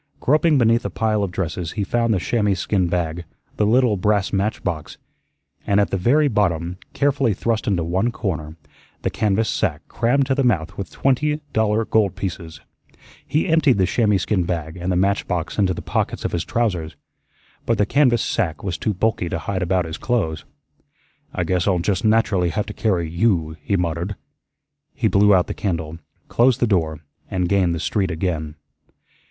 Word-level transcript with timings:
Groping 0.19 0.57
beneath 0.57 0.83
a 0.83 0.89
pile 0.89 1.21
of 1.21 1.29
dresses 1.29 1.73
he 1.73 1.83
found 1.83 2.11
the 2.11 2.17
chamois 2.19 2.55
skin 2.55 2.87
bag, 2.87 3.23
the 3.57 3.67
little 3.67 3.97
brass 3.97 4.33
match 4.33 4.63
box, 4.63 4.97
and, 5.67 5.79
at 5.79 5.91
the 5.91 5.95
very 5.95 6.27
bottom, 6.27 6.77
carefully 6.93 7.35
thrust 7.35 7.67
into 7.67 7.83
one 7.83 8.09
corner, 8.11 8.55
the 9.03 9.11
canvas 9.11 9.47
sack 9.47 9.83
crammed 9.87 10.25
to 10.25 10.33
the 10.33 10.43
mouth 10.43 10.75
with 10.75 10.89
twenty 10.89 11.41
dollar 11.53 11.85
gold 11.85 12.15
pieces. 12.15 12.61
He 13.27 13.45
emptied 13.47 13.77
the 13.77 13.85
chamois 13.85 14.17
skin 14.17 14.43
bag 14.43 14.75
and 14.75 14.91
the 14.91 14.95
matchbox 14.95 15.59
into 15.59 15.75
the 15.75 15.83
pockets 15.83 16.25
of 16.25 16.31
his 16.31 16.45
trousers. 16.45 16.95
But 17.67 17.77
the 17.77 17.85
canvas 17.85 18.23
sack 18.23 18.63
was 18.63 18.79
too 18.79 18.95
bulky 18.95 19.29
to 19.29 19.37
hide 19.37 19.61
about 19.61 19.85
his 19.85 19.99
clothes. 19.99 20.45
"I 21.31 21.43
guess 21.43 21.67
I'll 21.67 21.77
just 21.77 22.03
naturally 22.03 22.49
have 22.49 22.65
to 22.65 22.73
carry 22.73 23.07
YOU," 23.07 23.55
he 23.61 23.77
muttered. 23.77 24.15
He 24.95 25.07
blew 25.07 25.35
out 25.35 25.45
the 25.45 25.53
candle, 25.53 25.99
closed 26.27 26.59
the 26.59 26.65
door, 26.65 27.01
and 27.29 27.47
gained 27.47 27.75
the 27.75 27.79
street 27.79 28.09
again. 28.09 28.55